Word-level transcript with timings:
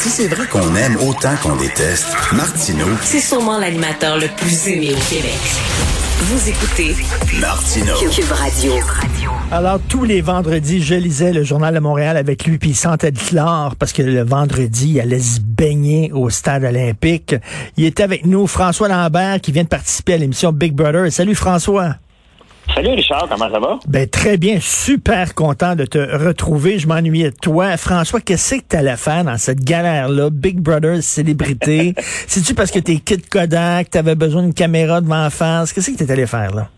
Si 0.00 0.08
c'est 0.08 0.28
vrai 0.28 0.46
qu'on 0.46 0.74
aime 0.76 0.96
autant 1.06 1.36
qu'on 1.42 1.56
déteste, 1.56 2.06
Martineau, 2.32 2.86
C'est 3.02 3.20
sûrement 3.20 3.58
l'animateur 3.58 4.16
le 4.16 4.28
plus 4.34 4.68
aimé 4.68 4.94
au 4.94 5.14
Québec. 5.14 5.38
Vous 6.20 6.48
écoutez 6.48 6.96
Martineau. 7.38 7.92
Cube 8.10 8.32
Radio. 8.32 8.72
Alors, 9.52 9.78
tous 9.90 10.04
les 10.04 10.22
vendredis, 10.22 10.82
je 10.82 10.94
lisais 10.94 11.34
le 11.34 11.44
Journal 11.44 11.74
de 11.74 11.80
Montréal 11.80 12.16
avec 12.16 12.46
lui, 12.46 12.56
puis 12.56 12.70
il 12.70 12.74
sentait 12.74 13.10
le 13.10 13.18
chlore 13.18 13.76
parce 13.76 13.92
que 13.92 14.00
le 14.00 14.22
vendredi, 14.22 14.92
il 14.92 15.00
allait 15.00 15.20
se 15.20 15.38
baigner 15.38 16.10
au 16.14 16.30
stade 16.30 16.64
olympique. 16.64 17.34
Il 17.76 17.84
était 17.84 18.02
avec 18.02 18.24
nous, 18.24 18.46
François 18.46 18.88
Lambert, 18.88 19.42
qui 19.42 19.52
vient 19.52 19.64
de 19.64 19.68
participer 19.68 20.14
à 20.14 20.16
l'émission 20.16 20.50
Big 20.50 20.72
Brother. 20.72 21.12
Salut 21.12 21.34
François. 21.34 21.96
Salut 22.74 22.90
Richard, 22.90 23.26
comment 23.28 23.50
ça 23.50 23.58
va? 23.58 23.78
Ben 23.88 24.08
très 24.08 24.38
bien, 24.38 24.58
super 24.60 25.34
content 25.34 25.74
de 25.74 25.84
te 25.84 25.98
retrouver. 25.98 26.78
Je 26.78 26.86
m'ennuyais 26.86 27.30
de 27.30 27.36
toi. 27.36 27.76
François, 27.76 28.20
qu'est-ce 28.20 28.56
que 28.56 28.60
tu 28.70 28.76
allais 28.76 28.96
faire 28.96 29.24
dans 29.24 29.36
cette 29.36 29.64
galère-là? 29.64 30.30
Big 30.30 30.60
Brother, 30.60 31.02
célébrité. 31.02 31.94
C'est-tu 31.98 32.54
parce 32.54 32.70
que 32.70 32.78
t'es 32.78 32.96
kit 32.96 33.20
Kodak, 33.20 33.90
t'avais 33.90 34.14
besoin 34.14 34.42
d'une 34.42 34.54
caméra 34.54 35.00
devant 35.00 35.22
la 35.24 35.30
face? 35.30 35.72
Qu'est-ce 35.72 35.90
que 35.90 36.04
tu 36.04 36.10
allé 36.10 36.26
faire 36.26 36.54
là? 36.54 36.68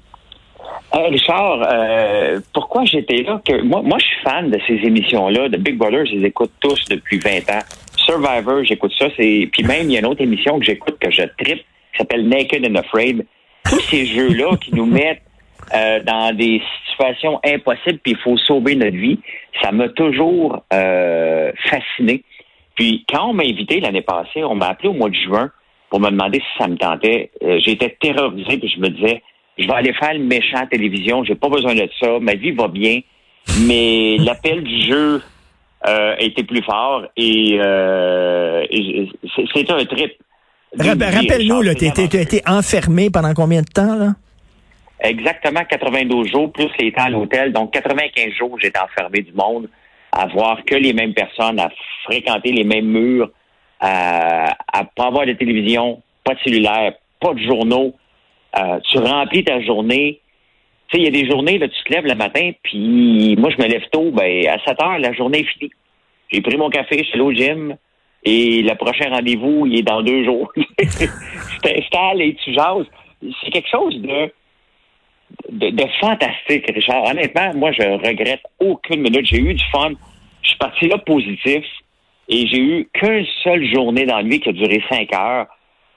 Hey, 0.94 1.11
Richard, 1.11 1.67
euh, 1.70 2.41
pourquoi 2.52 2.84
j'étais 2.84 3.22
là? 3.22 3.41
Que 3.45 3.62
moi, 3.62 3.83
moi, 3.83 3.98
je 3.98 4.05
suis 4.05 4.22
fan 4.24 4.50
de 4.50 4.58
ces 4.67 4.74
émissions-là, 4.74 5.48
de 5.48 5.56
Big 5.56 5.77
Brother, 5.77 6.05
je 6.06 6.17
les 6.17 6.27
écoute 6.27 6.52
tous 6.61 6.84
depuis 6.91 7.19
20 7.19 7.50
ans. 7.50 7.62
Survivor, 7.97 8.64
j'écoute 8.64 8.92
ça. 8.98 9.06
C'est 9.17 9.48
Puis 9.52 9.62
même, 9.62 9.89
il 9.89 9.92
y 9.92 9.97
a 9.97 10.00
une 10.00 10.06
autre 10.06 10.22
émission 10.22 10.58
que 10.58 10.64
j'écoute, 10.64 10.97
que 11.00 11.11
je 11.11 11.22
tripe, 11.39 11.61
qui 11.92 11.98
s'appelle 11.98 12.28
Naked 12.28 12.67
and 12.67 12.74
Afraid. 12.74 13.24
Tous 13.64 13.80
ces 13.80 14.06
jeux-là 14.06 14.56
qui 14.56 14.74
nous 14.74 14.86
mettent 14.86 15.22
euh, 15.75 16.01
dans 16.03 16.34
des 16.37 16.61
situations 16.91 17.41
impossibles, 17.45 17.98
puis 18.03 18.12
il 18.12 18.19
faut 18.19 18.37
sauver 18.39 18.75
notre 18.77 18.97
vie, 18.97 19.19
ça 19.62 19.73
m'a 19.73 19.89
toujours 19.91 20.62
euh, 20.73 21.53
fasciné. 21.70 22.23
Puis 22.75 23.05
quand 23.09 23.29
on 23.31 23.33
m'a 23.34 23.42
invité 23.45 23.81
l'année 23.81 24.03
passée, 24.03 24.42
on 24.45 24.55
m'a 24.55 24.69
appelé 24.69 24.89
au 24.89 24.92
mois 24.95 25.11
de 25.11 25.14
juin 25.14 25.51
pour 25.91 26.01
me 26.01 26.11
demander 26.11 26.39
si 26.39 26.59
ça 26.62 26.69
me 26.69 26.77
tentait. 26.77 27.31
Euh, 27.42 27.59
J'étais 27.64 27.97
terrorisé, 28.01 28.56
puis 28.59 28.69
je 28.75 28.81
me 28.81 28.89
disais, 28.89 29.23
je 29.59 29.67
vais 29.67 29.73
aller 29.75 29.92
faire 29.95 30.14
le 30.14 30.20
méchant 30.20 30.56
à 30.56 30.61
la 30.62 30.67
télévision, 30.67 31.23
j'ai 31.25 31.34
pas 31.34 31.48
besoin 31.48 31.75
de 31.75 31.89
ça, 32.01 32.19
ma 32.20 32.34
vie 32.34 32.53
va 32.53 32.69
bien, 32.69 33.01
mais 33.67 34.17
l'appel 34.25 34.62
du 34.62 34.83
jeu 34.89 35.23
euh, 35.86 36.14
était 36.19 36.45
plus 36.45 36.62
fort 36.62 37.05
et, 37.17 37.59
euh, 37.61 38.64
et 38.70 39.09
c'est- 39.36 39.45
c'était 39.53 39.73
un 39.73 39.84
trip. 39.84 40.12
Rapp- 40.79 40.98
Rappelle-nous, 41.17 41.62
été, 41.73 41.91
t'as 42.09 42.20
été 42.23 42.41
enfermé 42.47 43.11
pendant 43.11 43.34
combien 43.34 43.61
de 43.61 43.67
temps, 43.67 43.95
là? 43.97 44.14
Exactement 45.03 45.64
92 45.69 46.28
jours, 46.28 46.53
plus 46.53 46.70
les 46.78 46.92
temps 46.92 47.05
à 47.05 47.11
l'hôtel. 47.11 47.53
Donc, 47.53 47.72
95 47.72 48.33
jours, 48.34 48.56
j'étais 48.61 48.78
enfermé 48.78 49.20
du 49.22 49.33
monde, 49.33 49.69
à 50.12 50.27
voir 50.27 50.64
que 50.64 50.77
les 50.77 50.92
mêmes 50.92 51.12
personnes, 51.12 51.58
à 51.58 51.70
fréquenter 52.05 52.53
les 52.53 52.64
mêmes 52.64 52.86
murs, 52.86 53.30
à, 53.80 54.56
à 54.73 54.84
pas 54.84 55.06
avoir 55.06 55.27
de 55.27 55.33
télévision, 55.33 56.00
pas 56.23 56.34
de 56.34 56.41
cellulaire, 56.41 56.92
pas 57.20 57.34
de 57.34 57.41
journaux. 57.41 57.95
Euh, 58.56 58.78
tu 58.89 58.98
remplis 58.98 59.45
ta 59.45 59.61
journée. 59.61 60.20
Tu 60.89 60.98
sais, 60.98 61.02
il 61.02 61.05
y 61.05 61.08
a 61.08 61.23
des 61.23 61.29
journées, 61.29 61.58
là, 61.58 61.67
tu 61.69 61.83
te 61.83 61.92
lèves 61.92 62.07
le 62.07 62.14
matin, 62.14 62.52
puis 62.63 63.34
moi, 63.39 63.51
je 63.51 63.61
me 63.61 63.69
lève 63.69 63.89
tôt, 63.90 64.11
ben, 64.13 64.46
à 64.46 64.58
7 64.64 64.83
heures, 64.83 64.98
la 64.98 65.13
journée 65.13 65.40
est 65.40 65.45
finie. 65.45 65.73
J'ai 66.30 66.42
pris 66.42 66.57
mon 66.57 66.70
café, 66.70 66.98
je 66.98 67.05
suis 67.05 67.14
allé 67.14 67.23
au 67.23 67.33
gym, 67.33 67.77
et 68.24 68.63
le 68.63 68.74
prochain 68.77 69.11
rendez-vous, 69.11 69.67
il 69.67 69.80
est 69.80 69.83
dans 69.83 70.02
deux 70.02 70.24
jours. 70.24 70.52
tu 70.57 71.58
t'installes 71.63 72.23
et 72.23 72.34
tu 72.34 72.52
jases. 72.52 72.86
C'est 73.42 73.51
quelque 73.51 73.69
chose 73.69 74.01
de 74.01 74.30
de, 75.51 75.70
de 75.70 75.85
fantastique, 76.01 76.65
Richard. 76.75 77.05
Honnêtement, 77.05 77.53
moi, 77.55 77.73
je 77.73 77.83
regrette 77.83 78.43
aucune 78.61 79.01
minute. 79.03 79.27
J'ai 79.27 79.39
eu 79.39 79.55
du 79.55 79.65
fun. 79.73 79.91
Je 80.43 80.48
suis 80.48 80.59
parti 80.59 80.89
là 80.89 80.98
positif 80.98 81.65
et 82.29 82.47
j'ai 82.47 82.59
eu 82.61 82.89
qu'une 82.95 83.27
seule 83.45 83.65
journée 83.73 84.07
d'ennui 84.07 84.41
qui 84.41 84.48
a 84.48 84.53
duré 84.53 84.83
cinq 84.89 85.13
heures. 85.15 85.47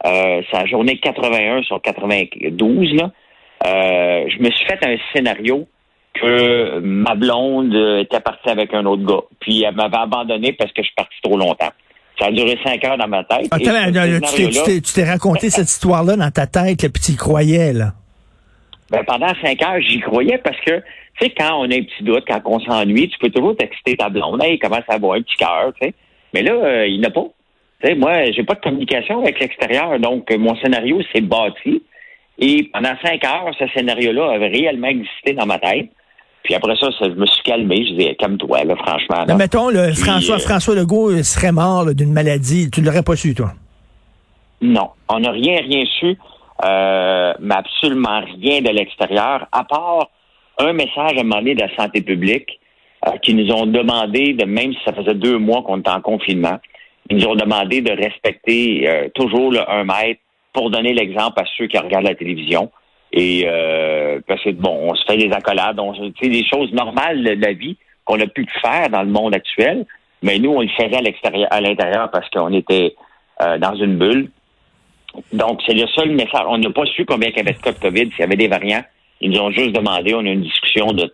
Euh, 0.06 0.42
c'est 0.52 0.58
la 0.58 0.66
journée 0.68 0.98
81 0.98 1.64
sur 1.64 1.82
92. 1.82 2.94
Là. 2.94 3.12
Euh, 3.66 4.26
je 4.30 4.44
me 4.44 4.52
suis 4.52 4.66
fait 4.68 4.80
un 4.86 4.98
scénario 5.14 5.68
que 6.14 6.80
ma 6.80 7.16
blonde 7.16 7.74
était 8.02 8.20
partie 8.20 8.50
avec 8.50 8.74
un 8.74 8.86
autre 8.86 9.04
gars. 9.04 9.24
Puis 9.40 9.64
elle 9.64 9.76
m'avait 9.76 9.98
abandonné 9.98 10.54
parce 10.54 10.72
que 10.72 10.82
je 10.82 10.88
suis 10.88 10.96
parti 10.96 11.16
trop 11.24 11.38
longtemps. 11.38 11.72
Ça 12.20 12.28
a 12.28 12.32
duré 12.32 12.58
cinq 12.64 12.84
heures 12.86 12.98
dans 12.98 13.08
ma 13.10 13.24
tête. 13.26 13.48
T'es- 14.66 14.82
tu 14.82 14.94
t'es 14.94 15.04
raconté 15.04 15.50
cette 15.50 15.70
histoire-là 15.70 16.16
dans 16.16 16.32
ta 16.32 16.48
tête, 16.48 16.82
là, 16.84 16.90
puis 16.90 17.02
tu 17.04 17.12
y 17.12 17.16
croyais, 17.18 17.74
là. 17.74 17.92
Ben, 18.92 19.04
pendant 19.04 19.34
cinq 19.44 19.62
heures, 19.64 19.82
j'y 19.82 20.00
croyais 20.00 20.38
parce 20.38 20.60
que, 20.62 20.78
tu 21.20 21.26
sais, 21.26 21.34
quand 21.38 21.56
on 21.60 21.64
a 21.64 21.76
un 21.76 21.82
petit 21.84 22.04
doute, 22.04 22.24
quand 22.28 22.42
on 22.46 22.60
s'ennuie, 22.60 23.10
tu 23.10 23.18
peux 23.20 23.30
toujours 23.30 23.56
texter 23.58 23.96
ta 23.98 24.10
blonde. 24.10 24.44
Hey, 24.44 24.60
comment 24.60 24.80
ça 24.88 24.98
va, 25.00 25.16
un 25.16 25.22
petit 25.22 25.36
cœur, 25.38 25.72
tu 25.82 25.88
sais. 25.88 25.94
Mais 26.34 26.44
là, 26.44 26.54
euh, 26.54 26.88
il 26.88 27.00
n'a 27.02 27.10
pas. 27.10 27.24
Tu 27.82 27.88
sais, 27.88 27.96
moi, 27.96 28.32
j'ai 28.32 28.44
pas 28.44 28.54
de 28.56 28.60
communication 28.62 29.22
avec 29.22 29.40
l'extérieur, 29.40 30.00
donc 30.00 30.30
euh, 30.32 30.38
mon 30.38 30.56
scénario 30.58 31.02
s'est 31.14 31.22
bâti. 31.22 31.82
Et 32.38 32.70
pendant 32.74 32.94
cinq 33.04 33.24
heures, 33.26 33.50
ce 33.58 33.66
scénario-là 33.74 34.32
avait 34.34 34.50
réellement 34.50 34.88
existé 34.88 35.34
dans 35.34 35.46
ma 35.46 35.58
tête. 35.58 35.90
Puis 36.44 36.54
après 36.54 36.76
ça, 36.76 36.90
ça- 37.00 37.06
je 37.06 37.16
me 37.16 37.26
suis 37.26 37.42
calmé. 37.44 37.78
Je 37.88 37.94
disais, 37.96 38.16
calme-toi, 38.16 38.66
là, 38.66 38.76
franchement. 38.76 39.16
là. 39.20 39.26
Mais 39.30 39.36
mettons, 39.36 39.70
Puis, 39.70 39.96
François, 39.96 40.36
euh, 40.36 40.40
François 40.40 40.76
Legault 40.76 41.24
serait 41.24 41.52
mort 41.52 41.86
d'une 41.96 42.14
maladie. 42.14 42.70
Tu 42.70 42.82
l'aurais 42.82 43.02
pas 43.04 43.16
su, 43.16 43.34
toi? 43.34 43.54
Non, 44.62 44.90
on 45.10 45.20
n'a 45.20 45.32
rien, 45.32 45.60
rien 45.62 45.84
su, 46.00 46.18
euh, 46.64 47.34
mais 47.40 47.56
absolument 47.56 48.22
rien 48.22 48.62
de 48.62 48.70
l'extérieur, 48.70 49.48
à 49.52 49.64
part 49.64 50.10
un 50.58 50.74
message 50.74 51.18
à 51.18 51.24
donné 51.24 51.54
de 51.54 51.62
la 51.62 51.76
santé 51.76 52.02
publique 52.02 52.60
euh, 53.08 53.18
qui 53.22 53.34
nous 53.34 53.52
ont 53.52 53.66
demandé, 53.66 54.34
de 54.34 54.46
même 54.46 54.74
si 54.74 54.80
ça 54.86 54.94
faisait 54.94 55.16
deux 55.16 55.38
mois 55.38 55.64
qu'on 55.64 55.80
était 55.80 55.90
en 55.90 56.02
confinement, 56.02 56.60
ils 57.10 57.18
nous 57.18 57.28
ont 57.28 57.36
demandé 57.36 57.82
de 57.82 57.92
respecter 57.92 58.88
euh, 58.88 59.10
toujours 59.14 59.52
le 59.52 59.70
1 59.70 59.84
mètre 59.84 60.22
pour 60.54 60.70
donner 60.70 60.94
l'exemple 60.94 61.40
à 61.40 61.44
ceux 61.58 61.68
qui 61.68 61.78
regardent 61.78 62.06
la 62.06 62.16
télévision. 62.16 62.72
Et 63.12 63.46
euh, 63.48 64.20
parce 64.28 64.42
que 64.44 64.50
bon, 64.52 64.92
on 64.92 64.96
se 64.96 65.06
fait 65.06 65.18
des 65.18 65.32
accolades, 65.32 65.80
on 65.80 65.94
sais, 65.94 66.30
des 66.30 66.46
choses 66.46 66.72
normales 66.74 67.24
de 67.24 67.46
la 67.46 67.54
vie 67.54 67.78
qu'on 68.06 68.20
a 68.20 68.28
pu 68.28 68.48
faire 68.62 68.90
dans 68.90 69.04
le 69.04 69.10
monde 69.10 69.36
actuel, 69.36 69.86
mais 70.22 70.40
nous, 70.40 70.52
on 70.52 70.62
le 70.62 70.70
faisait 70.70 70.98
à 70.98 71.02
l'extérieur, 71.02 71.48
à 71.52 71.62
l'intérieur 71.62 72.10
parce 72.12 72.30
qu'on 72.30 72.54
était 72.54 72.96
euh, 73.42 73.58
dans 73.58 73.76
une 73.76 73.98
bulle. 73.98 74.32
Donc, 75.34 75.62
c'est 75.66 75.74
le 75.74 75.88
seul 75.88 76.12
message. 76.12 76.44
On 76.48 76.58
n'a 76.58 76.70
pas 76.70 76.86
su 76.86 77.06
combien 77.06 77.30
il 77.30 77.38
y 77.38 77.40
avait 77.40 77.54
de 77.54 77.60
cas 77.60 77.72
de 77.72 77.80
COVID, 77.80 78.10
s'il 78.12 78.20
y 78.20 78.24
avait 78.24 78.36
des 78.36 78.48
variants. 78.48 78.84
Ils 79.22 79.32
nous 79.32 79.40
ont 79.40 79.52
juste 79.52 79.72
demandé, 79.72 80.14
on 80.14 80.20
a 80.20 80.30
une 80.30 80.42
discussion 80.42 80.92
de 80.92 81.14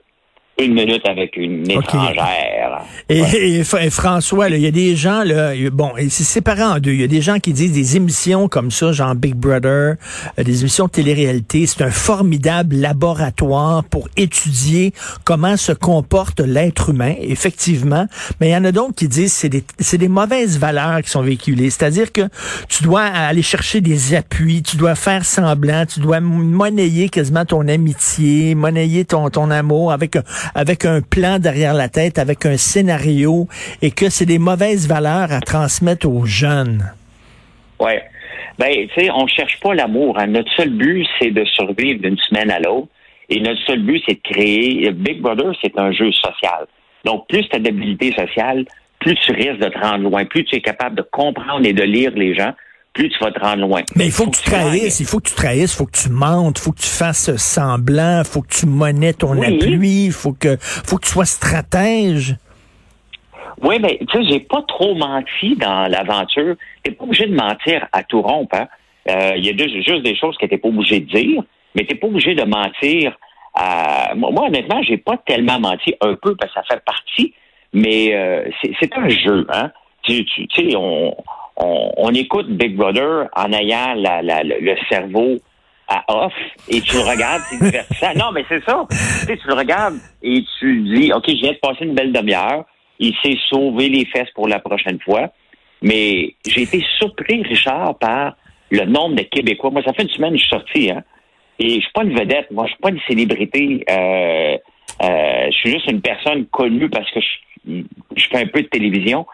une 0.62 0.74
minute 0.74 1.06
avec 1.06 1.36
une 1.38 1.70
étrangère. 1.70 2.82
Et, 3.10 3.22
Ouais. 3.22 3.28
et 3.36 3.62
F- 3.64 3.84
et 3.86 3.90
François, 3.90 4.50
il 4.50 4.60
y 4.62 4.68
a 4.68 4.72
des 4.72 4.96
gens, 4.96 5.24
là, 5.24 5.52
bon, 5.72 5.92
et 5.98 6.10
c'est 6.10 6.24
séparé 6.24 6.64
en 6.64 6.80
deux. 6.80 6.92
Il 6.92 7.02
y 7.02 7.04
a 7.04 7.08
des 7.08 7.22
gens 7.22 7.40
qui 7.40 7.52
disent 7.54 7.74
des 7.74 7.98
émissions 7.98 8.48
comme 8.48 8.72
ça, 8.72 8.92
genre 8.92 9.16
Big 9.16 9.36
Brother, 9.36 9.96
euh, 10.40 10.44
des 10.44 10.62
émissions 10.62 10.86
de 10.86 10.92
télé-réalité, 10.92 11.66
c'est 11.68 11.84
un 11.84 11.92
formidable 11.92 12.76
laboratoire 12.76 13.84
pour 13.86 14.08
étudier 14.18 14.94
comment 15.26 15.58
se 15.58 15.72
comporte 15.72 16.40
l'être 16.40 16.90
humain, 16.90 17.14
effectivement. 17.22 18.06
Mais 18.40 18.50
il 18.50 18.52
y 18.52 18.56
en 18.56 18.64
a 18.66 18.72
d'autres 18.72 18.96
qui 18.96 19.08
disent 19.08 19.34
c'est 19.34 19.50
des, 19.50 19.64
c'est 19.80 19.98
des 19.98 20.08
mauvaises 20.08 20.58
valeurs 20.60 21.02
qui 21.02 21.10
sont 21.10 21.22
véhiculées. 21.22 21.70
C'est-à-dire 21.70 22.12
que 22.12 22.22
tu 22.70 22.84
dois 22.84 23.04
aller 23.04 23.42
chercher 23.42 23.82
des 23.82 24.16
appuis, 24.16 24.62
tu 24.64 24.78
dois 24.78 24.96
faire 24.96 25.26
semblant, 25.26 25.86
tu 25.86 26.00
dois 26.00 26.20
monnayer 26.20 27.10
quasiment 27.10 27.46
ton 27.46 27.68
amitié, 27.68 28.56
monnayer 28.56 29.06
ton, 29.06 29.30
ton 29.30 29.52
amour 29.52 29.92
avec 29.92 30.16
un, 30.16 30.24
avec 30.56 30.86
un 30.86 31.02
plan 31.02 31.40
derrière 31.40 31.74
la 31.74 31.90
tête, 31.90 32.20
avec 32.20 32.46
un 32.46 32.58
scénario, 32.58 33.48
et 33.82 33.92
que 33.92 34.10
c'est 34.10 34.26
des 34.26 34.40
mauvaises 34.40 34.88
valeurs 34.88 35.32
à 35.32 35.40
transmettre 35.42 36.08
aux 36.08 36.26
jeunes. 36.26 36.92
Ouais. 37.80 38.04
Ben, 38.60 38.88
tu 38.90 39.02
sais, 39.02 39.10
on 39.12 39.26
cherche 39.28 39.60
pas 39.60 39.74
l'amour. 39.74 40.20
hein. 40.20 40.28
Notre 40.28 40.52
seul 40.56 40.70
but, 40.70 41.08
c'est 41.20 41.32
de 41.32 41.44
survivre 41.46 42.02
d'une 42.02 42.18
semaine 42.18 42.52
à 42.52 42.60
l'autre. 42.60 42.88
Et 43.30 43.40
notre 43.40 43.62
seul 43.66 43.82
but, 43.82 44.04
c'est 44.08 44.16
de 44.16 44.34
créer. 44.34 44.92
Big 44.92 45.22
Brother, 45.22 45.54
c'est 45.62 45.78
un 45.80 45.92
jeu 45.92 46.12
social. 46.12 46.68
Donc, 47.06 47.28
plus 47.28 47.48
tu 47.50 47.56
as 47.56 47.60
d'habilité 47.60 48.12
sociale, 48.12 48.66
plus 49.00 49.16
tu 49.26 49.32
risques 49.32 49.60
de 49.60 49.70
te 49.70 49.80
rendre 49.80 50.04
loin. 50.04 50.26
Plus 50.26 50.44
tu 50.44 50.58
es 50.58 50.62
capable 50.62 50.96
de 50.98 51.02
comprendre 51.02 51.66
et 51.66 51.74
de 51.74 51.82
lire 51.82 52.12
les 52.16 52.36
gens, 52.36 52.54
plus 52.94 53.10
tu 53.10 53.20
vas 53.24 53.32
te 53.32 53.40
rendre 53.40 53.62
loin. 53.62 53.82
Mais 53.96 54.06
il 54.06 54.12
faut 54.12 54.26
que 54.30 54.36
tu 54.38 54.44
trahisses, 54.44 55.00
il 55.00 55.06
faut 55.06 55.20
que 55.20 55.30
tu 55.30 55.36
trahisses, 55.36 55.74
il 55.74 55.78
faut 55.78 55.86
que 55.86 55.98
tu 55.98 56.10
mentes, 56.10 56.60
il 56.60 56.62
faut 56.62 56.72
que 56.72 56.82
tu 56.82 56.88
fasses 56.90 57.36
semblant, 57.38 58.20
il 58.20 58.28
faut 58.28 58.42
que 58.42 58.54
tu 58.54 58.66
monnaies 58.66 59.14
ton 59.14 59.38
Oui. 59.38 59.46
appui, 59.46 60.06
il 60.06 60.12
faut 60.12 60.34
que, 60.34 60.58
faut 60.60 60.98
que 60.98 61.06
tu 61.06 61.12
sois 61.12 61.26
stratège. 61.26 62.36
Oui, 63.62 63.78
mais 63.80 64.00
tu 64.10 64.18
sais, 64.18 64.28
j'ai 64.30 64.40
pas 64.40 64.64
trop 64.68 64.96
menti 64.96 65.56
dans 65.56 65.88
l'aventure. 65.90 66.56
T'es 66.84 66.92
pas 66.92 67.04
obligé 67.04 67.28
de 67.28 67.36
mentir 67.36 67.88
à 67.94 68.04
tout 68.04 68.22
rompre. 68.22 68.56
Hein? 68.56 68.68
Euh, 69.10 69.34
Il 69.38 69.46
y 69.46 69.50
a 69.50 69.82
juste 69.82 70.04
des 70.04 70.16
choses 70.16 70.36
que 70.38 70.46
t'es 70.48 70.58
pas 70.58 70.68
obligé 70.70 71.00
de 71.00 71.06
dire, 71.06 71.44
mais 71.76 71.86
t'es 71.86 71.96
pas 71.96 72.08
obligé 72.08 72.34
de 72.34 72.44
mentir. 72.44 73.16
À... 73.54 74.14
Moi, 74.16 74.48
honnêtement, 74.48 74.82
j'ai 74.84 74.98
pas 74.98 75.18
tellement 75.26 75.60
menti 75.60 75.94
un 76.02 76.16
peu 76.22 76.36
parce 76.36 76.54
que 76.54 76.60
ça 76.60 76.76
fait 76.76 76.84
partie, 76.84 77.34
mais 77.74 78.16
euh, 78.16 78.50
c'est 78.80 78.94
un 78.98 79.10
jeu. 79.10 79.46
Hein? 79.54 79.72
Tu 80.04 80.26
sais, 80.56 80.76
on, 80.76 81.16
on, 81.64 82.14
écoute 82.14 82.50
Big 82.50 82.76
Brother 82.76 83.28
en 83.36 83.54
ayant 83.54 83.94
le 83.96 84.76
cerveau 84.90 85.38
à 85.88 86.04
off 86.08 86.34
et 86.70 86.82
tu 86.82 86.96
le 86.96 87.02
regardes, 87.02 87.42
c'est 87.50 87.64
divertissant. 87.64 88.14
Non, 88.16 88.32
mais 88.32 88.46
c'est 88.48 88.64
ça. 88.64 88.86
Tu 88.90 88.96
sais, 88.96 89.38
tu 89.38 89.48
le 89.48 89.54
regardes 89.54 89.96
et 90.24 90.44
tu 90.60 90.82
dis, 90.84 91.12
OK, 91.14 91.26
je 91.28 91.42
viens 91.42 91.52
de 91.52 91.58
passer 91.58 91.86
une 91.86 91.94
belle 91.94 92.14
demi-heure. 92.14 92.66
Il 93.00 93.14
s'est 93.22 93.38
sauvé 93.50 93.90
les 93.90 94.06
fesses 94.06 94.30
pour 94.34 94.48
la 94.48 94.60
prochaine 94.60 95.00
fois. 95.02 95.32
Mais 95.82 96.36
j'ai 96.46 96.62
été 96.62 96.84
surpris, 96.98 97.42
Richard, 97.42 97.98
par 97.98 98.36
le 98.70 98.86
nombre 98.86 99.16
de 99.16 99.24
Québécois. 99.24 99.72
Moi, 99.72 99.82
ça 99.84 99.94
fait 99.94 100.04
une 100.04 100.10
semaine 100.10 100.34
que 100.34 100.38
je 100.38 100.44
suis 100.44 100.50
sorti, 100.50 100.92
hein. 100.92 101.04
Et 101.60 101.76
je 101.76 101.82
suis 101.82 101.92
pas 101.94 102.04
une 102.04 102.18
vedette. 102.18 102.50
Moi, 102.52 102.66
je 102.66 102.72
suis 102.72 102.82
pas 102.82 102.90
une 102.90 103.02
célébrité. 103.08 103.84
Euh, 103.90 104.58
euh, 105.04 105.46
je 105.48 105.52
suis 105.52 105.72
juste 105.72 105.92
une 105.92 106.02
personne 106.02 106.46
connue 106.48 106.90
parce 106.90 107.10
que 107.12 107.20
je 107.68 108.28
fais 108.32 108.38
un 108.38 108.48
peu 108.48 108.62
de 108.62 108.68
télévision. 108.68 109.26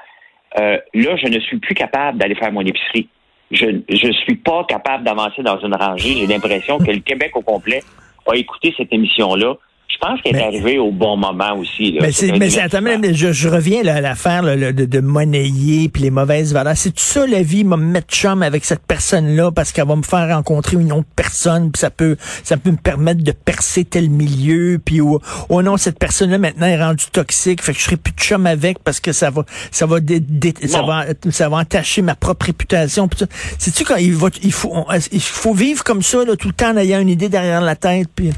Euh, 0.59 0.77
là, 0.94 1.15
je 1.17 1.27
ne 1.27 1.39
suis 1.39 1.57
plus 1.59 1.75
capable 1.75 2.17
d'aller 2.17 2.35
faire 2.35 2.51
mon 2.51 2.61
épicerie. 2.61 3.09
Je 3.51 3.65
je 3.89 4.11
suis 4.11 4.35
pas 4.35 4.65
capable 4.65 5.03
d'avancer 5.03 5.41
dans 5.41 5.59
une 5.59 5.75
rangée. 5.75 6.15
J'ai 6.17 6.27
l'impression 6.27 6.77
que 6.79 6.91
le 6.91 6.99
Québec 6.99 7.31
au 7.35 7.41
complet 7.41 7.81
a 8.27 8.35
écouté 8.35 8.73
cette 8.75 8.91
émission-là. 8.91 9.55
Je 9.89 9.98
pense 10.00 10.22
qu'elle 10.22 10.36
est 10.36 10.44
arrivée 10.44 10.78
au 10.80 10.92
bon 10.92 11.16
moment 11.16 11.56
aussi. 11.57 11.94
Là. 11.94 12.01
Mais 12.01 12.12
c'est, 12.12 12.34
mais 12.38 12.50
c'est- 12.50 12.60
attends, 12.62 12.81
mais 12.81 13.13
je, 13.13 13.31
je 13.31 13.48
reviens 13.48 13.84
là, 13.84 13.95
à 13.95 14.01
l'affaire 14.01 14.44
là, 14.44 14.56
de, 14.74 14.86
de 14.86 15.00
monnayer 15.00 15.88
puis 15.89 16.04
les 16.04 16.12
mauvaises 16.12 16.51
valeurs. 16.54 16.75
C'est 16.75 17.00
ça 17.00 17.25
la 17.25 17.42
vie, 17.42 17.63
me 17.63 17.78
mettre 17.78 18.13
chum 18.13 18.44
avec 18.44 18.66
cette 18.66 18.81
personne-là 18.86 19.51
parce 19.51 19.72
qu'elle 19.72 19.88
va 19.88 19.95
me 19.95 20.04
faire 20.04 20.28
rencontrer 20.36 20.75
une 20.75 20.92
autre 20.92 21.07
personne 21.16 21.72
puis 21.72 21.80
ça 21.80 21.89
peut, 21.89 22.18
ça 22.44 22.57
peut 22.57 22.72
me 22.72 22.78
permettre 22.78 23.24
de 23.24 23.31
percer 23.31 23.86
tel 23.86 24.10
milieu 24.10 24.80
puis 24.84 25.00
oh, 25.00 25.19
oh 25.50 25.62
non 25.63 25.78
cette 25.78 25.98
personne-là 25.98 26.38
maintenant 26.38 26.68
est 26.68 26.83
rendue 26.83 27.06
toxique, 27.12 27.63
fait 27.63 27.72
que 27.74 27.80
je 27.80 27.83
serai 27.86 27.98
plus 27.98 28.13
de 28.13 28.19
chum 28.19 28.45
avec 28.45 28.80
parce 28.80 29.00
que 29.00 29.13
ça 29.13 29.30
va, 29.30 29.45
ça 29.72 29.86
va, 29.86 30.00
dé- 30.01 30.19
dé- 30.19 30.54
ça 30.68 30.81
va, 30.81 31.06
ça 31.31 31.48
va 31.50 31.57
entacher 31.57 32.01
ma 32.01 32.13
propre 32.16 32.48
réputation. 32.48 33.10
Ça. 33.18 33.25
Sais-tu 33.57 33.86
quand 33.86 33.95
il 33.95 34.13
va, 34.13 34.28
il 34.44 34.51
faut, 34.51 34.69
on- 34.74 34.86
il 35.13 35.22
faut 35.22 35.54
vivre 35.54 35.83
comme 35.86 36.01
ça 36.04 36.25
là, 36.25 36.36
tout 36.36 36.50
le 36.50 36.54
temps 36.54 36.72
en 36.72 36.78
ayant 36.78 37.00
une 37.00 37.10
idée 37.10 37.30
derrière 37.30 37.62
la 37.62 37.75
tête 37.78 38.10
puis. 38.13 38.31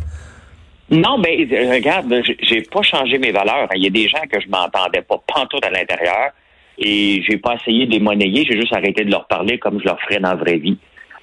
Non, 0.91 1.19
ben 1.19 1.47
euh, 1.51 1.71
regarde, 1.71 2.11
j'ai 2.41 2.61
pas 2.63 2.81
changé 2.81 3.19
mes 3.19 3.31
valeurs. 3.31 3.69
Il 3.75 3.83
y 3.83 3.87
a 3.87 3.91
des 3.91 4.07
gens 4.07 4.25
que 4.31 4.39
je 4.39 4.47
m'entendais 4.49 5.01
pas 5.01 5.21
pantoute 5.27 5.63
à 5.63 5.69
l'intérieur 5.69 6.31
et 6.79 7.21
j'ai 7.29 7.37
pas 7.37 7.55
essayé 7.55 7.85
de 7.85 7.91
les 7.91 7.99
monnayer, 7.99 8.45
j'ai 8.45 8.59
juste 8.59 8.73
arrêté 8.73 9.03
de 9.03 9.11
leur 9.11 9.27
parler 9.27 9.59
comme 9.59 9.79
je 9.79 9.85
leur 9.85 9.99
ferais 10.01 10.19
dans 10.19 10.29
la 10.29 10.35
vraie 10.35 10.57
vie. 10.57 10.77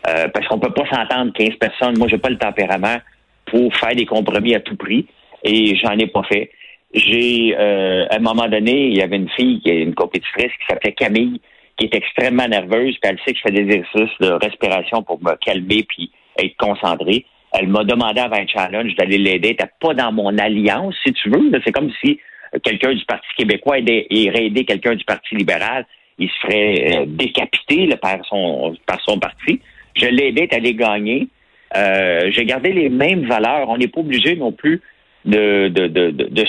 Euh, 0.09 0.29
parce 0.29 0.47
qu'on 0.47 0.61
peut 0.61 0.73
pas 0.73 0.87
s'entendre 0.87 1.33
15 1.33 1.57
personnes. 1.59 1.99
Moi, 1.99 2.07
j'ai 2.09 2.19
pas 2.19 2.29
le 2.29 2.39
tempérament 2.39 2.99
pour 3.47 3.75
faire 3.77 3.95
des 3.97 4.07
compromis 4.07 4.55
à 4.55 4.61
tout 4.61 4.77
prix 4.77 5.07
et 5.43 5.75
j'en 5.77 5.99
ai 5.99 6.07
pas 6.07 6.23
fait. 6.23 6.51
J'ai 6.95 7.57
euh, 7.59 8.07
à 8.11 8.17
un 8.17 8.21
moment 8.21 8.47
donné, 8.47 8.87
il 8.87 8.97
y 8.97 9.03
avait 9.03 9.17
une 9.17 9.31
fille 9.31 9.61
qui 9.61 9.71
est 9.71 9.83
une 9.83 9.95
compétitrice 9.95 10.53
qui 10.53 10.67
s'appelait 10.69 10.93
Camille, 10.93 11.41
qui 11.77 11.87
est 11.87 11.95
extrêmement 11.95 12.47
nerveuse, 12.47 12.97
puis 13.03 13.11
elle 13.11 13.19
sait 13.25 13.33
que 13.33 13.39
je 13.39 13.43
fais 13.43 13.65
des 13.65 13.75
exercices 13.75 14.17
de 14.21 14.31
respiration 14.31 15.03
pour 15.03 15.21
me 15.21 15.35
calmer 15.37 15.85
puis 15.89 16.13
être 16.39 16.57
concentré. 16.57 17.27
Elle 17.59 17.69
m'a 17.69 17.85
demandé 17.85 18.21
avant 18.21 18.37
un 18.37 18.47
challenge 18.47 18.95
d'aller 18.97 19.19
l'aider. 19.19 19.49
Elle 19.49 19.65
n'était 19.65 19.73
pas 19.81 19.95
dans 19.95 20.13
mon 20.13 20.37
alliance, 20.39 20.95
si 21.05 21.13
tu 21.13 21.31
veux. 21.31 21.51
C'est 21.65 21.73
comme 21.73 21.91
si 22.05 22.21
euh, 22.55 22.59
quelqu'un 22.63 22.93
du 22.95 23.05
Parti 23.05 23.27
québécois 23.37 23.79
aidait- 23.79 24.07
irait 24.11 24.47
aider 24.47 24.65
quelqu'un 24.65 24.95
du 24.95 25.05
Parti 25.05 25.35
libéral. 25.35 25.87
Il 26.19 26.29
se 26.29 26.35
ferait 26.43 26.99
euh, 26.99 27.05
décapiter 27.07 27.89
par, 27.97 28.19
son, 28.27 28.75
par 28.87 29.01
son 29.03 29.19
parti. 29.19 29.61
Je 29.95 30.07
l'ai 30.07 30.29
aidé 30.29 30.49
gagner. 30.75 31.29
Euh, 31.77 32.31
J'ai 32.31 32.45
gardé 32.45 32.73
les 32.73 32.89
mêmes 32.89 33.27
valeurs. 33.27 33.69
On 33.69 33.79
n'est 33.79 33.89
pas 33.89 34.01
obligé 34.01 34.37
non 34.37 34.53
plus 34.53 34.81
de, 35.25 35.73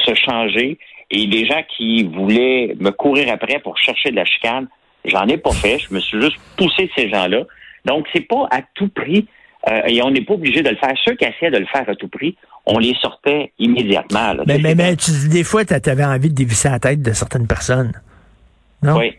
se 0.06 0.13
changer. 0.15 0.77
Et 1.09 1.25
les 1.25 1.45
gens 1.45 1.63
qui 1.75 2.04
voulaient 2.04 2.75
me 2.80 2.92
courir 2.92 3.31
après 3.31 3.59
pour 3.59 3.77
chercher 3.77 4.12
de 4.12 4.15
la 4.15 4.25
chicane, 4.25 4.68
j'en 5.06 5.25
ai 5.27 5.38
pas 5.38 5.51
fait. 5.51 5.80
Je 5.80 5.94
me 5.94 6.00
suis 6.00 6.21
juste 6.21 6.38
poussé 6.57 6.89
ces 6.95 7.09
gens-là. 7.09 7.44
Donc, 7.86 8.07
c'est 8.13 8.27
pas 8.27 8.48
à 8.51 8.62
tout 8.75 8.89
prix. 8.89 9.25
Euh, 9.69 9.81
et 9.87 10.01
on 10.03 10.11
n'est 10.11 10.21
pas 10.23 10.33
obligé 10.35 10.61
de 10.61 10.69
le 10.69 10.75
faire. 10.77 10.93
Ceux 11.03 11.15
qui 11.15 11.25
essaient 11.25 11.51
de 11.51 11.57
le 11.57 11.65
faire 11.65 11.87
à 11.89 11.95
tout 11.95 12.07
prix, 12.07 12.35
on 12.65 12.77
les 12.79 12.93
sortait 13.01 13.51
immédiatement. 13.59 14.33
là. 14.33 14.43
Mais, 14.47 14.57
Tu 14.57 14.63
mais, 14.63 14.75
mais 14.75 14.95
tu 14.95 15.11
dis 15.11 15.29
des 15.29 15.43
fois, 15.43 15.65
t'a- 15.65 15.79
t'avais 15.79 16.05
envie 16.05 16.29
de 16.29 16.35
dévisser 16.35 16.69
la 16.69 16.79
tête 16.79 17.01
de 17.01 17.11
certaines 17.13 17.47
personnes. 17.47 17.91
Non? 18.83 18.97
Oui. 18.97 19.13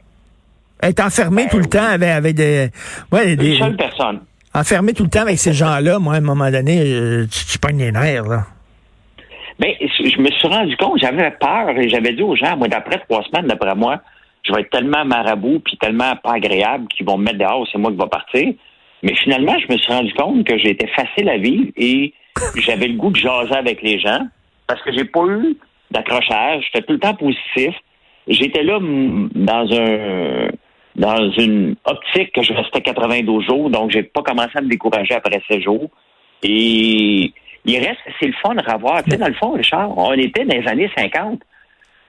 Être 0.83 1.01
enfermé 1.05 1.45
Ben, 1.45 1.51
tout 1.51 1.59
le 1.59 1.67
temps 1.67 1.83
avec, 1.91 2.09
avec 2.09 2.35
des, 2.37 2.71
ouais, 3.11 3.35
des- 3.37 3.55
Une 3.57 3.59
seule 3.65 3.77
personne. 3.77 4.21
enfermé 4.55 4.93
tout 4.93 5.03
le 5.05 5.11
temps 5.11 5.23
avec 5.23 5.39
ces 5.39 5.53
gens-là, 5.53 5.99
moi, 5.99 6.15
à 6.15 6.19
un 6.19 6.21
moment 6.21 6.51
donné, 6.51 6.81
euh, 6.85 7.27
tu, 7.31 7.45
tu 7.47 7.59
pognes 7.59 7.79
les 7.79 7.91
nerfs, 7.93 8.25
là. 8.25 8.45
Mais 9.61 9.77
je 9.81 10.21
me 10.23 10.31
suis 10.31 10.47
rendu 10.47 10.77
compte, 10.77 11.01
j'avais 11.01 11.33
peur 11.33 11.71
et 11.71 11.89
j'avais 11.89 12.13
dit 12.13 12.23
aux 12.23 12.37
gens, 12.37 12.57
moi, 12.57 12.69
d'après 12.69 12.99
trois 13.09 13.25
semaines, 13.25 13.49
d'après 13.49 13.75
moi, 13.75 14.01
je 14.47 14.53
vais 14.55 14.61
être 14.61 14.71
tellement 14.71 15.05
marabout 15.05 15.59
puis 15.65 15.77
tellement 15.79 16.15
pas 16.23 16.35
agréable 16.35 16.87
qu'ils 16.89 17.05
vont 17.05 17.19
me 17.19 17.25
mettre 17.25 17.39
dehors, 17.39 17.67
c'est 17.73 17.79
moi 17.79 17.91
qui 17.91 17.97
vais 17.99 18.07
partir. 18.09 18.55
Mais 19.03 19.15
finalement, 19.17 19.57
je 19.59 19.73
me 19.73 19.79
suis 19.79 19.93
rendu 19.93 20.13
compte 20.15 20.45
que 20.45 20.59
j'étais 20.59 20.89
facile 20.89 21.29
à 21.29 21.39
vivre 21.39 21.71
et 21.77 22.13
j'avais 22.57 22.89
le 22.89 22.95
goût 22.95 23.11
de 23.11 23.17
jaser 23.17 23.55
avec 23.55 23.83
les 23.83 23.99
gens 23.99 24.27
parce 24.67 24.83
que 24.83 24.93
j'ai 24.93 25.05
pas 25.05 25.25
eu 25.27 25.57
d'accrochage. 25.91 26.65
J'étais 26.65 26.87
tout 26.87 26.93
le 26.95 26.99
temps 26.99 27.15
positif. 27.15 27.75
J'étais 28.27 28.63
là 28.63 28.79
dans 28.81 29.73
un 29.73 30.49
dans 30.99 31.31
une 31.31 31.77
optique 31.85 32.33
que 32.33 32.43
je 32.43 32.53
restais 32.53 32.81
92 32.81 33.45
jours, 33.45 33.71
donc 33.71 33.93
j'ai 33.93 34.03
pas 34.03 34.23
commencé 34.23 34.51
à 34.57 34.61
me 34.61 34.69
décourager 34.69 35.15
après 35.15 35.41
ces 35.49 35.63
jours. 35.63 35.89
Et 36.43 37.33
il 37.65 37.79
reste, 37.79 38.01
c'est 38.19 38.27
le 38.27 38.35
fun 38.43 38.55
de 38.55 38.73
revoir. 38.73 39.05
Tu 39.05 39.11
sais, 39.11 39.17
dans 39.17 39.29
le 39.29 39.35
fond, 39.35 39.53
Richard, 39.53 39.97
on 39.97 40.13
était 40.13 40.45
dans 40.45 40.59
les 40.59 40.67
années 40.67 40.91
50, 40.97 41.41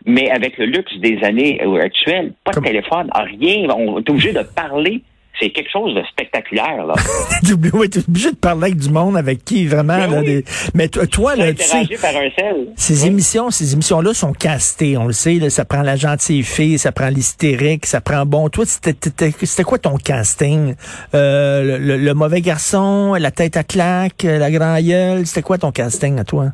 mais 0.05 0.29
avec 0.31 0.57
le 0.57 0.65
luxe 0.65 0.95
des 0.97 1.23
années 1.23 1.61
euh, 1.63 1.81
actuelles, 1.81 2.33
pas 2.43 2.51
de 2.51 2.61
téléphone, 2.61 3.09
rien. 3.13 3.67
On 3.69 3.99
est 3.99 4.09
obligé 4.09 4.33
de 4.33 4.41
parler. 4.41 5.01
C'est 5.39 5.51
quelque 5.51 5.71
chose 5.71 5.95
de 5.95 6.03
spectaculaire, 6.11 6.85
là. 6.85 6.93
Ouais, 7.73 7.87
t'es 7.87 7.99
obligé 8.07 8.31
de 8.31 8.35
parler 8.35 8.63
avec 8.65 8.77
du 8.77 8.89
monde 8.89 9.15
avec 9.15 9.45
qui 9.45 9.65
vraiment, 9.67 9.97
Ben 9.97 10.11
là, 10.11 10.19
oui. 10.19 10.25
des- 10.25 10.45
mais 10.73 10.87
toi, 10.89 11.07
toi, 11.07 11.35
là, 11.35 11.53
tu 11.53 11.63
sais, 11.63 11.85
par 12.01 12.15
un 12.15 12.29
sel. 12.37 12.67
ces 12.75 13.03
Oui. 13.03 13.07
émissions, 13.07 13.49
ces 13.49 13.73
émissions-là 13.73 14.13
sont 14.13 14.33
castées, 14.33 14.97
on 14.97 15.05
le 15.05 15.13
sait, 15.13 15.35
là, 15.35 15.49
ça 15.49 15.63
prend 15.65 15.81
la 15.81 15.95
gentille 15.95 16.43
fille, 16.43 16.77
ça 16.77 16.91
prend 16.91 17.07
l'hystérique, 17.09 17.85
ça 17.85 18.01
prend 18.01 18.25
bon. 18.25 18.49
Toi, 18.49 18.65
c'était, 18.65 19.63
quoi 19.63 19.77
ton 19.79 19.95
casting? 19.97 20.75
Euh, 21.13 21.63
le, 21.63 21.77
le- 21.77 21.97
le 21.97 22.13
mauvais 22.13 22.41
garçon, 22.41 23.13
la 23.19 23.31
tête 23.31 23.55
à 23.57 23.63
claque, 23.63 24.23
la 24.23 24.51
grand 24.51 24.79
gueule, 24.81 25.25
c'était 25.25 25.41
quoi 25.41 25.57
ton 25.57 25.71
casting 25.71 26.19
à 26.19 26.23
toi? 26.23 26.47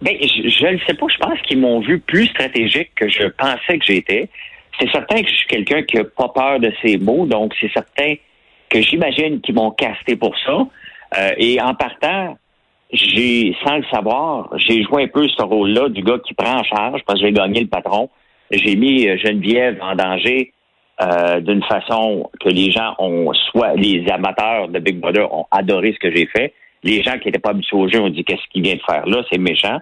Ben, 0.00 0.14
je, 0.20 0.66
le 0.66 0.78
sais 0.86 0.94
pas. 0.94 1.06
Je 1.12 1.18
pense 1.18 1.40
qu'ils 1.42 1.58
m'ont 1.58 1.80
vu 1.80 1.98
plus 1.98 2.26
stratégique 2.28 2.90
que 2.94 3.08
je 3.08 3.24
pensais 3.36 3.78
que 3.78 3.84
j'étais. 3.84 4.28
C'est 4.78 4.90
certain 4.90 5.22
que 5.22 5.28
je 5.28 5.34
suis 5.34 5.48
quelqu'un 5.48 5.82
qui 5.82 5.98
a 5.98 6.04
pas 6.04 6.28
peur 6.28 6.60
de 6.60 6.72
ses 6.82 6.98
mots, 6.98 7.26
donc 7.26 7.54
c'est 7.60 7.72
certain 7.72 8.14
que 8.68 8.80
j'imagine 8.80 9.40
qu'ils 9.40 9.54
m'ont 9.54 9.70
casté 9.70 10.16
pour 10.16 10.36
ça. 10.38 10.66
Euh, 11.18 11.30
et 11.38 11.60
en 11.60 11.74
partant, 11.74 12.36
j'ai, 12.92 13.56
sans 13.64 13.78
le 13.78 13.84
savoir, 13.90 14.50
j'ai 14.56 14.82
joué 14.82 15.04
un 15.04 15.08
peu 15.08 15.26
ce 15.28 15.42
rôle-là 15.42 15.88
du 15.88 16.02
gars 16.02 16.18
qui 16.24 16.34
prend 16.34 16.58
en 16.60 16.64
charge 16.64 17.02
parce 17.06 17.20
que 17.20 17.26
j'ai 17.26 17.32
gagné 17.32 17.60
le 17.60 17.66
patron. 17.66 18.08
J'ai 18.50 18.76
mis 18.76 19.08
euh, 19.08 19.18
Geneviève 19.18 19.78
en 19.82 19.94
danger 19.94 20.52
euh, 21.00 21.40
d'une 21.40 21.62
façon 21.64 22.30
que 22.40 22.48
les 22.48 22.70
gens 22.70 22.94
ont, 22.98 23.32
soit 23.50 23.74
les 23.74 24.06
amateurs 24.10 24.68
de 24.68 24.78
Big 24.78 24.98
Brother 24.98 25.32
ont 25.32 25.46
adoré 25.50 25.92
ce 25.92 25.98
que 25.98 26.14
j'ai 26.14 26.26
fait. 26.26 26.54
Les 26.82 27.02
gens 27.02 27.18
qui 27.18 27.26
n'étaient 27.26 27.38
pas 27.38 27.50
habitués 27.50 27.76
au 27.76 27.88
jeu 27.88 28.00
ont 28.00 28.08
dit 28.08 28.24
qu'est-ce 28.24 28.46
qu'il 28.50 28.62
vient 28.62 28.76
de 28.76 28.82
faire 28.88 29.06
là, 29.06 29.22
c'est 29.30 29.38
méchant. 29.38 29.78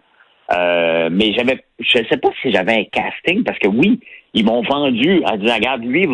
Euh, 0.53 1.09
mais 1.11 1.33
j'avais, 1.35 1.65
je 1.81 1.99
ne 1.99 2.05
sais 2.05 2.17
pas 2.17 2.29
si 2.41 2.53
j'avais 2.53 2.75
un 2.75 2.85
casting 2.85 3.43
parce 3.43 3.59
que 3.59 3.69
oui, 3.69 3.99
ils 4.33 4.45
m'ont 4.45 4.63
vendu 4.63 5.23
en 5.25 5.37
disant 5.37 5.55
regarde 5.55 5.83
lui 5.83 6.07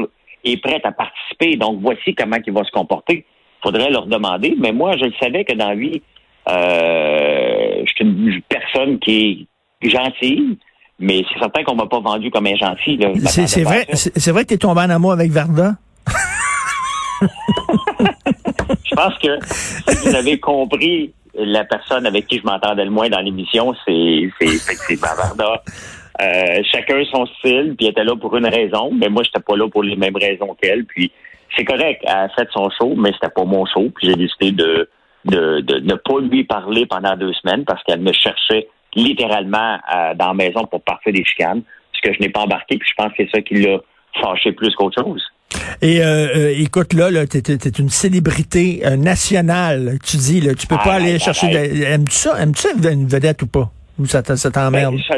est 0.44 0.56
prêt 0.56 0.80
à 0.84 0.92
participer, 0.92 1.56
donc 1.56 1.80
voici 1.82 2.14
comment 2.14 2.38
il 2.44 2.52
va 2.52 2.64
se 2.64 2.70
comporter. 2.70 3.26
Faudrait 3.62 3.90
leur 3.90 4.06
demander, 4.06 4.54
mais 4.58 4.72
moi 4.72 4.96
je 4.96 5.04
le 5.04 5.12
savais 5.20 5.44
que 5.44 5.52
dans 5.52 5.68
la 5.68 5.74
vie, 5.74 6.02
euh, 6.48 7.82
je 7.84 7.92
suis 7.94 8.04
une 8.04 8.40
personne 8.48 8.98
qui 8.98 9.46
est 9.82 9.88
gentille, 9.88 10.58
mais 10.98 11.22
c'est 11.32 11.38
certain 11.38 11.62
qu'on 11.62 11.74
m'a 11.74 11.86
pas 11.86 12.00
vendu 12.00 12.30
comme 12.30 12.46
un 12.46 12.56
gentil. 12.56 12.98
C'est, 13.26 13.62
vrai, 13.62 13.86
c'est 13.92 14.30
vrai 14.32 14.42
que 14.44 14.48
t'es 14.48 14.58
tombé 14.58 14.80
en 14.80 14.90
amour 14.90 15.12
avec 15.12 15.30
Varda? 15.30 15.74
Je 18.92 18.96
pense 18.96 19.18
que 19.18 19.38
si 19.46 20.08
vous 20.08 20.14
avez 20.14 20.38
compris 20.38 21.14
la 21.34 21.64
personne 21.64 22.06
avec 22.06 22.26
qui 22.26 22.38
je 22.38 22.44
m'entendais 22.44 22.84
le 22.84 22.90
moins 22.90 23.08
dans 23.08 23.20
l'émission, 23.20 23.74
c'est 23.86 24.28
effectivement 24.40 25.08
Varda. 25.16 25.62
Euh, 26.20 26.62
chacun 26.70 27.02
son 27.10 27.24
style, 27.24 27.74
puis 27.76 27.86
elle 27.86 27.92
était 27.92 28.04
là 28.04 28.14
pour 28.16 28.36
une 28.36 28.46
raison, 28.46 28.90
mais 28.92 29.08
moi, 29.08 29.22
j'étais 29.22 29.40
pas 29.40 29.56
là 29.56 29.66
pour 29.68 29.82
les 29.82 29.96
mêmes 29.96 30.16
raisons 30.16 30.54
qu'elle. 30.60 30.84
Puis 30.84 31.10
c'est 31.56 31.64
correct, 31.64 32.02
elle 32.04 32.12
a 32.12 32.28
fait 32.28 32.48
son 32.52 32.68
show, 32.70 32.94
mais 32.96 33.12
c'était 33.14 33.32
pas 33.32 33.44
mon 33.44 33.64
show. 33.64 33.90
Puis 33.96 34.08
j'ai 34.08 34.16
décidé 34.16 34.52
de, 34.52 34.90
de, 35.24 35.60
de 35.60 35.78
ne 35.78 35.94
pas 35.94 36.20
lui 36.20 36.44
parler 36.44 36.84
pendant 36.84 37.16
deux 37.16 37.32
semaines 37.32 37.64
parce 37.64 37.82
qu'elle 37.84 38.00
me 38.00 38.12
cherchait 38.12 38.68
littéralement 38.94 39.78
euh, 39.94 40.14
dans 40.14 40.28
la 40.28 40.34
maison 40.34 40.66
pour 40.66 40.82
partir 40.82 41.14
des 41.14 41.24
chicanes. 41.24 41.62
Ce 41.94 42.06
que 42.06 42.14
je 42.14 42.20
n'ai 42.20 42.28
pas 42.28 42.40
embarqué. 42.40 42.76
Puis 42.76 42.90
je 42.90 42.94
pense 43.02 43.12
que 43.14 43.24
c'est 43.24 43.30
ça 43.30 43.40
qui 43.40 43.54
l'a 43.54 43.78
fâché 44.20 44.52
plus 44.52 44.74
qu'autre 44.74 45.02
chose. 45.02 45.22
Et 45.80 46.00
euh, 46.00 46.28
euh, 46.36 46.54
écoute, 46.56 46.92
là, 46.94 47.10
là 47.10 47.26
tu 47.26 47.38
es, 47.38 47.78
une 47.78 47.88
célébrité 47.88 48.82
euh, 48.84 48.96
nationale. 48.96 49.98
Tu 50.04 50.16
dis, 50.16 50.40
là, 50.40 50.54
tu 50.54 50.66
peux 50.66 50.76
pas 50.76 50.94
aller 50.94 51.18
chercher... 51.18 51.48
De... 51.48 51.84
Aimes-tu 51.84 52.14
ça? 52.14 52.40
Aimes-tu 52.40 52.62
ça 52.62 52.90
une 52.90 53.06
vedette 53.06 53.42
ou 53.42 53.46
pas? 53.46 53.70
Ou 53.98 54.06
ça, 54.06 54.22
t'emmerde? 54.22 54.94
Ben, 54.94 55.02
ça, 55.08 55.16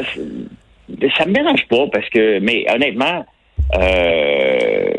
ça 1.17 1.25
me 1.25 1.33
dérange 1.33 1.65
pas 1.69 1.87
parce 1.91 2.09
que... 2.09 2.39
Mais 2.39 2.65
honnêtement, 2.73 3.25
euh, 3.77 4.89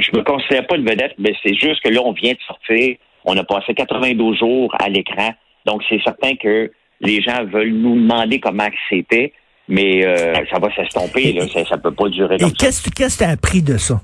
je 0.00 0.16
me 0.16 0.22
considère 0.22 0.66
pas 0.66 0.76
une 0.76 0.88
vedette, 0.88 1.14
mais 1.18 1.34
c'est 1.42 1.54
juste 1.54 1.82
que 1.82 1.88
là, 1.88 2.00
on 2.04 2.12
vient 2.12 2.32
de 2.32 2.38
sortir. 2.46 2.96
On 3.24 3.36
a 3.36 3.44
passé 3.44 3.74
92 3.74 4.38
jours 4.38 4.74
à 4.80 4.88
l'écran. 4.88 5.30
Donc, 5.66 5.82
c'est 5.88 6.00
certain 6.02 6.34
que 6.36 6.70
les 7.00 7.22
gens 7.22 7.44
veulent 7.44 7.72
nous 7.72 7.94
demander 7.94 8.40
comment 8.40 8.68
c'était, 8.88 9.32
mais 9.68 10.04
euh, 10.04 10.34
ça 10.50 10.58
va 10.58 10.74
s'estomper. 10.74 11.38
Ça, 11.48 11.60
ne 11.60 11.80
peut 11.80 11.92
pas 11.92 12.08
durer 12.08 12.38
comme 12.38 12.48
et 12.48 12.52
Qu'est-ce 12.52 12.82
que 12.82 12.90
tu 12.90 13.24
as 13.24 13.28
appris 13.28 13.62
de 13.62 13.76
ça? 13.76 14.00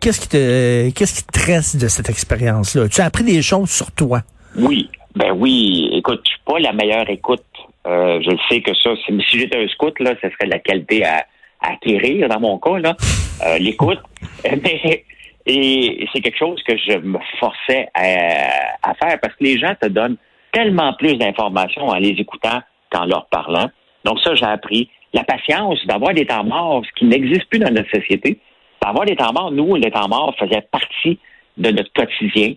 Qu'est-ce 0.00 0.20
qui 0.20 0.28
te, 0.28 0.90
qu'est-ce 0.90 1.22
qui 1.22 1.26
te 1.26 1.46
reste 1.46 1.80
de 1.80 1.88
cette 1.88 2.08
expérience-là? 2.08 2.88
Tu 2.88 3.00
as 3.00 3.06
appris 3.06 3.24
des 3.24 3.42
choses 3.42 3.70
sur 3.70 3.90
toi? 3.92 4.20
Oui. 4.56 4.88
Ben 5.16 5.32
oui. 5.32 5.90
Écoute, 5.92 6.20
je 6.24 6.30
suis 6.30 6.40
pas 6.46 6.58
la 6.60 6.72
meilleure 6.72 7.10
écoute. 7.10 7.42
Euh, 7.86 8.20
je 8.22 8.30
sais 8.48 8.60
que 8.60 8.74
ça, 8.74 8.90
si 9.06 9.38
j'étais 9.38 9.58
un 9.58 9.66
scout, 9.68 9.98
là, 9.98 10.14
ce 10.22 10.28
serait 10.30 10.46
la 10.46 10.58
qualité 10.60 11.04
à, 11.04 11.26
acquérir 11.60 12.28
dans 12.28 12.38
mon 12.38 12.58
cas, 12.58 12.78
là. 12.78 12.96
Euh, 13.44 13.58
l'écoute. 13.58 13.98
Mais, 14.44 15.04
et 15.46 16.06
c'est 16.12 16.20
quelque 16.20 16.38
chose 16.38 16.62
que 16.62 16.76
je 16.76 16.98
me 16.98 17.18
forçais 17.40 17.88
à, 17.94 18.94
faire 18.94 19.18
parce 19.20 19.34
que 19.34 19.44
les 19.44 19.58
gens 19.58 19.74
te 19.80 19.88
donnent 19.88 20.16
tellement 20.52 20.92
plus 20.92 21.16
d'informations 21.16 21.88
en 21.88 21.94
les 21.94 22.10
écoutant 22.10 22.60
qu'en 22.90 23.06
leur 23.06 23.26
parlant. 23.26 23.68
Donc 24.04 24.20
ça, 24.20 24.34
j'ai 24.34 24.44
appris 24.44 24.90
la 25.14 25.24
patience 25.24 25.78
d'avoir 25.86 26.12
des 26.14 26.26
temps 26.26 26.44
morts, 26.44 26.82
ce 26.86 26.98
qui 26.98 27.06
n'existe 27.06 27.46
plus 27.46 27.58
dans 27.58 27.70
notre 27.70 27.90
société. 27.90 28.38
Avoir 28.84 29.04
des 29.04 29.16
temps 29.16 29.32
morts, 29.32 29.50
nous, 29.52 29.76
les 29.76 29.90
temps 29.90 30.08
morts 30.08 30.34
faisaient 30.38 30.66
partie 30.70 31.18
de 31.56 31.70
notre 31.70 31.92
quotidien. 31.92 32.54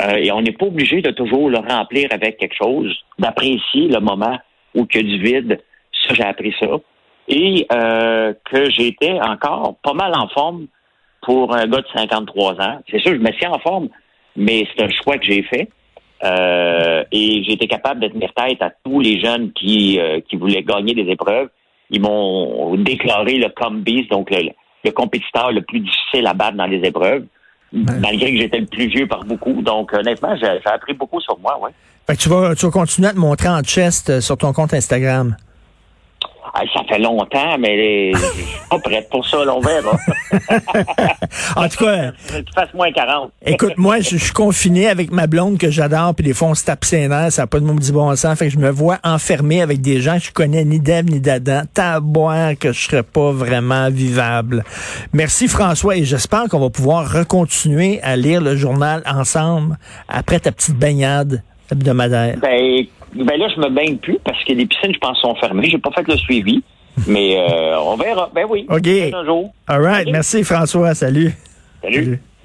Euh, 0.00 0.16
et 0.16 0.32
on 0.32 0.40
n'est 0.40 0.52
pas 0.52 0.66
obligé 0.66 1.02
de 1.02 1.10
toujours 1.10 1.50
le 1.50 1.58
remplir 1.58 2.08
avec 2.10 2.38
quelque 2.38 2.56
chose, 2.56 2.96
d'apprécier 3.18 3.88
le 3.88 4.00
moment 4.00 4.38
où 4.74 4.86
il 4.92 4.96
y 4.96 4.98
a 4.98 5.02
du 5.02 5.22
vide. 5.22 5.60
Ça, 6.06 6.14
j'ai 6.14 6.24
appris 6.24 6.54
ça. 6.58 6.66
Et 7.28 7.66
euh, 7.72 8.34
que 8.44 8.70
j'étais 8.70 9.12
encore 9.12 9.76
pas 9.82 9.94
mal 9.94 10.12
en 10.14 10.28
forme 10.28 10.66
pour 11.22 11.54
un 11.54 11.66
gars 11.66 11.80
de 11.80 11.86
53 11.94 12.60
ans. 12.60 12.78
C'est 12.90 13.00
sûr, 13.00 13.12
je 13.12 13.18
me 13.18 13.32
suis 13.32 13.46
en 13.46 13.58
forme, 13.58 13.88
mais 14.36 14.66
c'est 14.74 14.84
un 14.84 14.90
choix 14.90 15.16
que 15.18 15.24
j'ai 15.24 15.42
fait. 15.42 15.68
Euh, 16.22 17.04
et 17.12 17.52
été 17.52 17.66
capable 17.66 18.00
de 18.00 18.08
tenir 18.08 18.32
tête 18.32 18.62
à 18.62 18.70
tous 18.84 19.00
les 19.00 19.20
jeunes 19.20 19.52
qui, 19.52 19.98
euh, 19.98 20.20
qui 20.20 20.36
voulaient 20.36 20.62
gagner 20.62 20.94
des 20.94 21.10
épreuves. 21.10 21.50
Ils 21.90 22.00
m'ont 22.00 22.74
déclaré 22.76 23.36
le 23.36 23.48
combi, 23.50 24.06
donc 24.06 24.30
le, 24.30 24.50
le, 24.84 24.90
compétiteur 24.90 25.52
le 25.52 25.62
plus 25.62 25.80
difficile 25.80 26.26
à 26.26 26.34
battre 26.34 26.56
dans 26.56 26.66
les 26.66 26.78
épreuves, 26.86 27.24
malgré 27.72 28.32
que 28.32 28.38
j'étais 28.38 28.58
le 28.58 28.66
plus 28.66 28.86
vieux 28.86 29.06
par 29.06 29.24
beaucoup. 29.24 29.62
Donc, 29.62 29.92
honnêtement, 29.92 30.36
j'ai 30.36 30.60
appris 30.64 30.94
beaucoup 30.94 31.20
sur 31.20 31.38
moi, 31.38 31.58
ouais. 31.60 31.70
Fait 32.06 32.16
que 32.16 32.20
tu 32.20 32.28
vas, 32.28 32.54
tu 32.54 32.66
vas 32.66 32.72
continuer 32.72 33.08
à 33.08 33.12
te 33.12 33.18
montrer 33.18 33.48
en 33.48 33.62
chest 33.62 34.10
euh, 34.10 34.20
sur 34.20 34.36
ton 34.36 34.52
compte 34.52 34.74
Instagram 34.74 35.36
ça 36.74 36.80
fait 36.88 36.98
longtemps, 36.98 37.58
mais 37.58 38.12
je 38.14 38.18
suis 38.18 38.46
pas 38.70 38.78
prête 38.78 39.08
pour 39.10 39.26
ça, 39.26 39.38
on 39.38 39.60
verra. 39.60 39.96
en 41.56 41.68
tout 41.68 41.84
cas. 41.84 42.12
tu 42.28 42.52
fasses 42.54 42.74
moins 42.74 42.92
40. 42.92 43.32
écoute, 43.46 43.74
moi, 43.76 44.00
je, 44.00 44.16
suis 44.16 44.32
confiné 44.32 44.88
avec 44.88 45.10
ma 45.10 45.26
blonde 45.26 45.58
que 45.58 45.70
j'adore, 45.70 46.14
puis 46.14 46.24
des 46.24 46.34
fois, 46.34 46.48
on 46.48 46.54
se 46.54 46.64
tape 46.64 46.84
ses 46.84 47.08
nerfs, 47.08 47.32
ça 47.32 47.42
n'a 47.42 47.46
pas 47.46 47.60
de 47.60 47.64
maudit 47.64 47.92
bon 47.92 48.14
sens. 48.16 48.38
Fait 48.38 48.46
que 48.46 48.52
je 48.52 48.58
me 48.58 48.70
vois 48.70 48.98
enfermé 49.04 49.62
avec 49.62 49.80
des 49.80 50.00
gens 50.00 50.18
que 50.18 50.24
je 50.24 50.32
connais 50.32 50.64
ni 50.64 50.80
d'Ève 50.80 51.06
ni 51.06 51.20
d'Adam. 51.20 51.62
boire 52.00 52.52
que 52.58 52.72
je 52.72 52.80
serais 52.80 53.02
pas 53.02 53.32
vraiment 53.32 53.90
vivable. 53.90 54.64
Merci, 55.12 55.48
François, 55.48 55.96
et 55.96 56.04
j'espère 56.04 56.44
qu'on 56.48 56.60
va 56.60 56.70
pouvoir 56.70 57.10
recontinuer 57.12 58.00
à 58.02 58.16
lire 58.16 58.40
le 58.40 58.56
journal 58.56 59.02
ensemble 59.06 59.76
après 60.08 60.40
ta 60.40 60.52
petite 60.52 60.76
baignade 60.76 61.42
hebdomadaire. 61.70 62.36
Ben, 62.40 62.86
ben 63.14 63.38
là, 63.38 63.48
je 63.54 63.60
me 63.60 63.68
baigne 63.68 63.96
plus 63.96 64.18
parce 64.24 64.42
que 64.44 64.52
les 64.52 64.66
piscines, 64.66 64.92
je 64.92 64.98
pense, 64.98 65.20
sont 65.20 65.34
fermées. 65.36 65.68
J'ai 65.70 65.78
pas 65.78 65.90
fait 65.92 66.06
le 66.06 66.16
suivi. 66.16 66.62
Mais 67.08 67.36
euh, 67.36 67.78
on 67.80 67.96
verra. 67.96 68.30
Ben 68.34 68.46
oui. 68.48 68.66
OK. 68.68 68.86
Un 68.86 69.24
jour. 69.24 69.52
All 69.66 69.82
right. 69.82 70.08
Merci, 70.10 70.44
François. 70.44 70.94
Salut. 70.94 71.32
Salut. 71.82 72.20